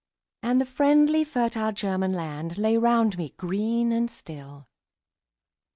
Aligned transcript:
And 0.41 0.59
the 0.59 0.65
friendly 0.65 1.23
fertile 1.23 1.71
German 1.71 2.11
land 2.13 2.57
Lay 2.57 2.75
round 2.75 3.19
me 3.19 3.35
green 3.37 3.91
and 3.91 4.09
still. 4.09 4.67